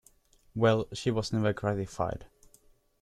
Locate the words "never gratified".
1.31-2.25